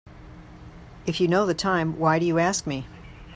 [1.05, 2.87] If you know the time why do you ask me?